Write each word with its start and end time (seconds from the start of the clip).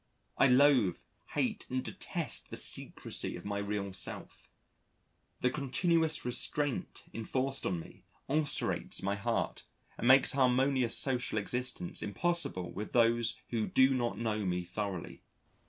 I 0.39 0.47
loathe, 0.47 0.97
hate 1.35 1.67
and 1.69 1.83
detest 1.85 2.49
the 2.49 2.57
secrecy 2.57 3.35
of 3.35 3.45
my 3.45 3.59
real 3.59 3.93
self: 3.93 4.49
the 5.41 5.51
continuous 5.51 6.25
restraint 6.25 7.03
enforced 7.13 7.67
on 7.67 7.79
me 7.79 8.03
ulcerates 8.27 9.03
my 9.03 9.13
heart 9.13 9.61
and 9.99 10.07
makes 10.07 10.31
harmonious 10.31 10.97
social 10.97 11.37
existence 11.37 12.01
impossible 12.01 12.71
with 12.71 12.93
those 12.93 13.39
who 13.51 13.67
do 13.67 13.91
not 13.93 14.17
know 14.17 14.43
me 14.43 14.63
thoroughly. 14.63 15.21